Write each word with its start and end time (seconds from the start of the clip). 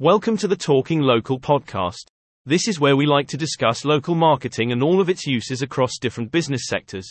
Welcome 0.00 0.36
to 0.38 0.48
the 0.48 0.56
Talking 0.56 1.02
Local 1.02 1.38
podcast. 1.38 2.08
This 2.44 2.66
is 2.66 2.80
where 2.80 2.96
we 2.96 3.06
like 3.06 3.28
to 3.28 3.36
discuss 3.36 3.84
local 3.84 4.16
marketing 4.16 4.72
and 4.72 4.82
all 4.82 5.00
of 5.00 5.08
its 5.08 5.24
uses 5.24 5.62
across 5.62 5.98
different 6.00 6.32
business 6.32 6.62
sectors. 6.66 7.06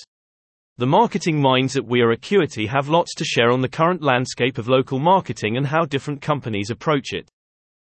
The 0.76 0.86
marketing 0.86 1.40
minds 1.40 1.78
at 1.78 1.86
We 1.86 2.02
Are 2.02 2.12
Acuity 2.12 2.66
have 2.66 2.90
lots 2.90 3.16
to 3.16 3.24
share 3.24 3.52
on 3.52 3.62
the 3.62 3.70
current 3.70 4.02
landscape 4.02 4.58
of 4.58 4.68
local 4.68 5.00
marketing 5.00 5.56
and 5.56 5.66
how 5.66 5.86
different 5.86 6.22
companies 6.22 6.72
approach 6.72 7.14
it. 7.14 7.30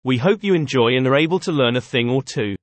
We 0.04 0.18
hope 0.18 0.44
you 0.44 0.54
enjoy 0.54 0.96
and 0.96 1.04
are 1.08 1.16
able 1.16 1.40
to 1.40 1.50
learn 1.50 1.74
a 1.74 1.80
thing 1.80 2.08
or 2.08 2.22
two. 2.22 2.54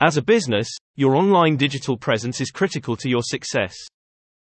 As 0.00 0.16
a 0.16 0.22
business, 0.22 0.70
your 0.94 1.16
online 1.16 1.56
digital 1.56 1.96
presence 1.96 2.40
is 2.40 2.52
critical 2.52 2.94
to 2.98 3.08
your 3.08 3.24
success. 3.24 3.74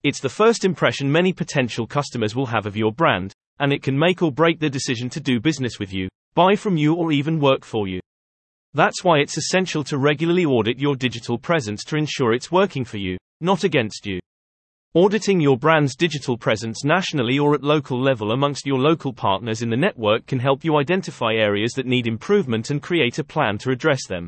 It's 0.03 0.21
the 0.21 0.29
first 0.29 0.67
impression 0.67 1.11
many 1.11 1.33
potential 1.33 1.87
customers 1.87 2.37
will 2.37 2.45
have 2.45 2.67
of 2.67 2.77
your 2.77 2.93
brand, 2.93 3.33
and 3.59 3.73
it 3.73 3.83
can 3.83 3.99
make 3.99 4.23
or 4.23 4.31
break 4.31 4.61
the 4.61 4.69
decision 4.69 5.09
to 5.09 5.21
do 5.21 5.41
business 5.41 5.79
with 5.79 5.95
you, 5.95 6.11
buy 6.35 6.55
from 6.55 6.77
you, 6.77 6.95
or 6.95 7.13
even 7.13 7.41
work 7.41 7.65
for 7.65 7.89
you. 7.89 8.01
That's 8.75 9.03
why 9.03 9.19
it's 9.19 9.37
essential 9.37 9.83
to 9.85 9.99
regularly 9.99 10.45
audit 10.45 10.79
your 10.79 10.95
digital 10.95 11.39
presence 11.39 11.83
to 11.85 11.97
ensure 11.97 12.33
it's 12.33 12.53
working 12.53 12.85
for 12.85 12.99
you, 12.99 13.17
not 13.41 13.65
against 13.65 14.07
you. 14.07 14.21
Auditing 14.95 15.41
your 15.41 15.57
brand's 15.57 15.95
digital 15.95 16.37
presence 16.37 16.85
nationally 16.85 17.39
or 17.39 17.55
at 17.55 17.63
local 17.63 18.01
level 18.01 18.33
amongst 18.33 18.67
your 18.67 18.79
local 18.79 19.13
partners 19.13 19.63
in 19.63 19.71
the 19.71 19.77
network 19.77 20.27
can 20.27 20.41
help 20.41 20.65
you 20.65 20.79
identify 20.79 21.33
areas 21.33 21.73
that 21.73 21.87
need 21.87 22.07
improvement 22.07 22.71
and 22.71 22.83
create 22.83 23.19
a 23.19 23.25
plan 23.25 23.57
to 23.59 23.71
address 23.71 24.07
them. 24.09 24.27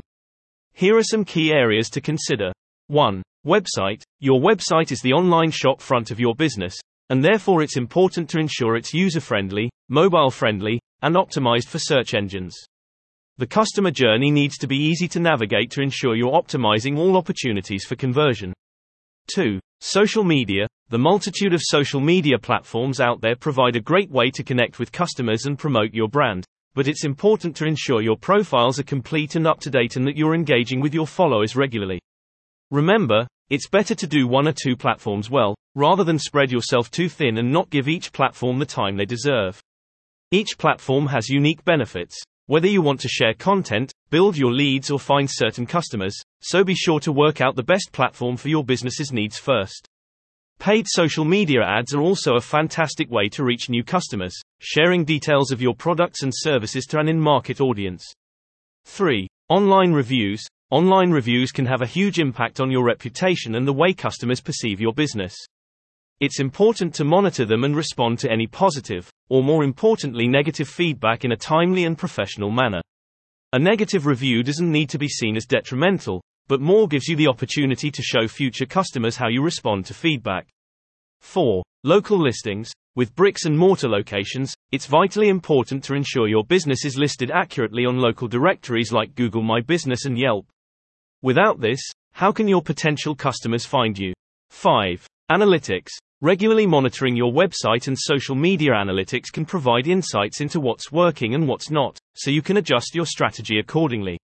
Here 0.73 0.97
are 0.97 1.03
some 1.03 1.25
key 1.25 1.51
areas 1.51 1.89
to 1.89 2.01
consider. 2.01 2.51
1. 2.87 3.21
Website. 3.45 4.03
Your 4.19 4.39
website 4.39 4.91
is 4.91 5.01
the 5.01 5.11
online 5.13 5.51
shop 5.51 5.81
front 5.81 6.11
of 6.11 6.19
your 6.19 6.33
business, 6.33 6.75
and 7.09 7.23
therefore 7.23 7.61
it's 7.61 7.75
important 7.75 8.29
to 8.29 8.39
ensure 8.39 8.77
it's 8.77 8.93
user 8.93 9.19
friendly, 9.19 9.69
mobile 9.89 10.31
friendly, 10.31 10.79
and 11.03 11.15
optimized 11.15 11.67
for 11.67 11.77
search 11.77 12.15
engines. 12.15 12.55
The 13.37 13.45
customer 13.45 13.91
journey 13.91 14.31
needs 14.31 14.57
to 14.57 14.67
be 14.67 14.77
easy 14.77 15.07
to 15.09 15.19
navigate 15.19 15.69
to 15.71 15.81
ensure 15.81 16.15
you're 16.15 16.31
optimizing 16.31 16.97
all 16.97 17.17
opportunities 17.17 17.83
for 17.83 17.95
conversion. 17.95 18.53
2. 19.35 19.59
Social 19.81 20.23
media. 20.23 20.65
The 20.89 20.97
multitude 20.97 21.53
of 21.53 21.61
social 21.61 21.99
media 21.99 22.37
platforms 22.37 22.99
out 22.99 23.21
there 23.21 23.35
provide 23.35 23.75
a 23.75 23.81
great 23.81 24.11
way 24.11 24.31
to 24.31 24.43
connect 24.43 24.79
with 24.79 24.91
customers 24.91 25.45
and 25.45 25.57
promote 25.57 25.93
your 25.93 26.07
brand, 26.07 26.45
but 26.73 26.87
it's 26.87 27.05
important 27.05 27.55
to 27.57 27.65
ensure 27.65 28.01
your 28.01 28.17
profiles 28.17 28.79
are 28.79 28.83
complete 28.83 29.35
and 29.35 29.45
up 29.45 29.59
to 29.61 29.69
date 29.69 29.95
and 29.95 30.07
that 30.07 30.17
you're 30.17 30.35
engaging 30.35 30.79
with 30.79 30.93
your 30.93 31.07
followers 31.07 31.55
regularly. 31.55 31.99
Remember, 32.71 33.27
it's 33.49 33.67
better 33.67 33.95
to 33.95 34.07
do 34.07 34.27
one 34.27 34.47
or 34.47 34.53
two 34.53 34.75
platforms 34.75 35.29
well, 35.29 35.55
rather 35.75 36.03
than 36.03 36.19
spread 36.19 36.51
yourself 36.51 36.89
too 36.91 37.09
thin 37.09 37.39
and 37.39 37.51
not 37.51 37.69
give 37.69 37.87
each 37.87 38.13
platform 38.13 38.59
the 38.59 38.65
time 38.65 38.95
they 38.95 39.05
deserve. 39.05 39.59
Each 40.33 40.57
platform 40.57 41.05
has 41.09 41.29
unique 41.29 41.63
benefits, 41.63 42.19
whether 42.47 42.67
you 42.67 42.81
want 42.81 42.99
to 43.01 43.07
share 43.07 43.35
content, 43.35 43.93
build 44.09 44.35
your 44.35 44.51
leads, 44.51 44.89
or 44.89 44.97
find 44.97 45.29
certain 45.29 45.67
customers, 45.67 46.19
so 46.41 46.63
be 46.63 46.73
sure 46.73 46.99
to 47.01 47.11
work 47.11 47.39
out 47.39 47.55
the 47.55 47.61
best 47.61 47.91
platform 47.91 48.35
for 48.35 48.49
your 48.49 48.63
business's 48.63 49.13
needs 49.13 49.37
first. 49.37 49.87
Paid 50.57 50.87
social 50.87 51.23
media 51.23 51.61
ads 51.63 51.93
are 51.93 52.01
also 52.01 52.33
a 52.33 52.41
fantastic 52.41 53.11
way 53.11 53.29
to 53.29 53.43
reach 53.43 53.69
new 53.69 53.83
customers, 53.83 54.35
sharing 54.57 55.05
details 55.05 55.51
of 55.51 55.61
your 55.61 55.75
products 55.75 56.23
and 56.23 56.33
services 56.35 56.87
to 56.87 56.97
an 56.97 57.07
in 57.07 57.19
market 57.19 57.61
audience. 57.61 58.03
3. 58.85 59.27
Online 59.49 59.93
reviews. 59.93 60.43
Online 60.71 61.11
reviews 61.11 61.51
can 61.51 61.67
have 61.67 61.83
a 61.83 61.85
huge 61.85 62.17
impact 62.17 62.59
on 62.59 62.71
your 62.71 62.83
reputation 62.83 63.53
and 63.53 63.67
the 63.67 63.71
way 63.71 63.93
customers 63.93 64.41
perceive 64.41 64.81
your 64.81 64.93
business. 64.93 65.35
It's 66.19 66.39
important 66.39 66.95
to 66.95 67.03
monitor 67.03 67.45
them 67.45 67.63
and 67.63 67.75
respond 67.75 68.17
to 68.19 68.31
any 68.31 68.47
positive, 68.47 69.11
or 69.29 69.43
more 69.43 69.63
importantly, 69.63 70.27
negative 70.27 70.67
feedback 70.67 71.25
in 71.25 71.31
a 71.31 71.37
timely 71.37 71.85
and 71.85 71.97
professional 71.97 72.51
manner. 72.51 72.81
A 73.53 73.59
negative 73.59 74.05
review 74.05 74.43
doesn't 74.43 74.71
need 74.71 74.89
to 74.89 74.97
be 74.97 75.07
seen 75.07 75.37
as 75.37 75.45
detrimental, 75.45 76.21
but 76.47 76.61
more 76.61 76.87
gives 76.87 77.07
you 77.07 77.15
the 77.15 77.27
opportunity 77.27 77.91
to 77.91 78.01
show 78.01 78.27
future 78.27 78.65
customers 78.65 79.15
how 79.15 79.29
you 79.29 79.41
respond 79.41 79.85
to 79.85 79.93
feedback. 79.93 80.47
4. 81.21 81.63
Local 81.83 82.19
listings. 82.19 82.71
With 82.95 83.15
bricks 83.15 83.45
and 83.45 83.57
mortar 83.57 83.89
locations, 83.89 84.53
it's 84.71 84.85
vitally 84.85 85.29
important 85.29 85.83
to 85.85 85.95
ensure 85.95 86.27
your 86.27 86.43
business 86.43 86.85
is 86.85 86.97
listed 86.97 87.31
accurately 87.31 87.85
on 87.85 87.97
local 87.97 88.27
directories 88.27 88.91
like 88.91 89.15
Google 89.15 89.41
My 89.41 89.61
Business 89.61 90.05
and 90.05 90.17
Yelp. 90.17 90.45
Without 91.23 91.59
this, 91.59 91.81
how 92.11 92.31
can 92.31 92.47
your 92.47 92.61
potential 92.61 93.15
customers 93.15 93.65
find 93.65 93.97
you? 93.97 94.13
5. 94.51 95.07
Analytics. 95.31 95.89
Regularly 96.23 96.65
monitoring 96.65 97.17
your 97.17 97.33
website 97.33 97.89
and 97.89 97.99
social 97.99 98.33
media 98.33 98.71
analytics 98.71 99.29
can 99.29 99.43
provide 99.43 99.87
insights 99.87 100.39
into 100.39 100.61
what's 100.61 100.89
working 100.89 101.35
and 101.35 101.49
what's 101.49 101.69
not, 101.69 101.99
so 102.15 102.31
you 102.31 102.41
can 102.41 102.55
adjust 102.55 102.95
your 102.95 103.05
strategy 103.05 103.59
accordingly. 103.59 104.17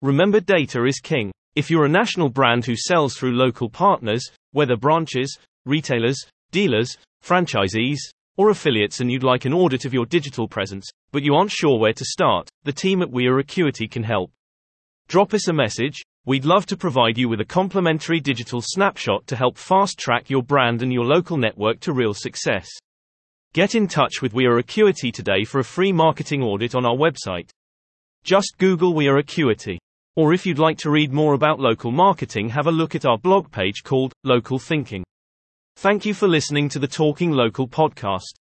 Remember, 0.00 0.40
data 0.40 0.86
is 0.86 0.98
king. 0.98 1.30
If 1.54 1.70
you're 1.70 1.84
a 1.84 1.90
national 1.90 2.30
brand 2.30 2.64
who 2.64 2.74
sells 2.74 3.16
through 3.18 3.36
local 3.36 3.68
partners, 3.68 4.26
whether 4.52 4.78
branches, 4.78 5.38
retailers, 5.66 6.16
dealers, 6.52 6.96
franchisees, 7.22 7.98
or 8.38 8.48
affiliates, 8.48 9.00
and 9.00 9.12
you'd 9.12 9.22
like 9.22 9.44
an 9.44 9.52
audit 9.52 9.84
of 9.84 9.92
your 9.92 10.06
digital 10.06 10.48
presence, 10.48 10.88
but 11.12 11.22
you 11.22 11.34
aren't 11.34 11.52
sure 11.52 11.78
where 11.78 11.92
to 11.92 12.04
start, 12.06 12.48
the 12.64 12.72
team 12.72 13.02
at 13.02 13.10
We 13.10 13.26
Are 13.26 13.40
Acuity 13.40 13.88
can 13.88 14.04
help. 14.04 14.30
Drop 15.06 15.34
us 15.34 15.48
a 15.48 15.52
message, 15.52 16.00
We'd 16.28 16.44
love 16.44 16.66
to 16.66 16.76
provide 16.76 17.16
you 17.16 17.28
with 17.28 17.40
a 17.40 17.44
complimentary 17.44 18.18
digital 18.18 18.60
snapshot 18.60 19.28
to 19.28 19.36
help 19.36 19.56
fast 19.56 19.96
track 19.96 20.28
your 20.28 20.42
brand 20.42 20.82
and 20.82 20.92
your 20.92 21.04
local 21.04 21.36
network 21.36 21.78
to 21.80 21.92
real 21.92 22.14
success. 22.14 22.68
Get 23.54 23.76
in 23.76 23.86
touch 23.86 24.22
with 24.22 24.34
We 24.34 24.46
Are 24.46 24.58
Acuity 24.58 25.12
today 25.12 25.44
for 25.44 25.60
a 25.60 25.64
free 25.64 25.92
marketing 25.92 26.42
audit 26.42 26.74
on 26.74 26.84
our 26.84 26.96
website. 26.96 27.48
Just 28.24 28.58
Google 28.58 28.92
We 28.92 29.06
Are 29.06 29.18
Acuity. 29.18 29.78
Or 30.16 30.32
if 30.34 30.44
you'd 30.44 30.58
like 30.58 30.78
to 30.78 30.90
read 30.90 31.12
more 31.12 31.34
about 31.34 31.60
local 31.60 31.92
marketing, 31.92 32.48
have 32.48 32.66
a 32.66 32.72
look 32.72 32.96
at 32.96 33.06
our 33.06 33.18
blog 33.18 33.52
page 33.52 33.84
called 33.84 34.12
Local 34.24 34.58
Thinking. 34.58 35.04
Thank 35.76 36.04
you 36.04 36.12
for 36.12 36.26
listening 36.26 36.68
to 36.70 36.80
the 36.80 36.88
Talking 36.88 37.30
Local 37.30 37.68
podcast. 37.68 38.34